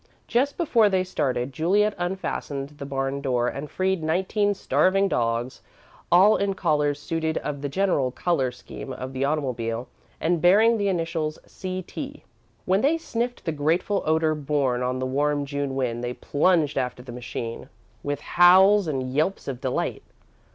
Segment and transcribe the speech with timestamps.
[0.27, 5.61] Just before they started, Juliet unfastened the barn door and freed nineteen starving dogs,
[6.11, 9.87] all in collars suited to the general colour scheme of the automobile,
[10.19, 11.83] and bearing the initials: "C.
[11.83, 12.23] T."
[12.65, 17.03] When they sniffed the grateful odour borne on the warm June wind, they plunged after
[17.03, 17.69] the machine
[18.01, 20.01] with howls and yelps of delight.